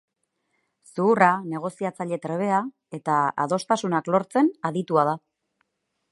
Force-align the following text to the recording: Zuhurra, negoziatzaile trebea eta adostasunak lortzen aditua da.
Zuhurra, 0.91 1.27
negoziatzaile 1.51 2.17
trebea 2.23 2.61
eta 2.99 3.17
adostasunak 3.45 4.09
lortzen 4.15 4.49
aditua 4.71 5.05
da. 5.11 5.17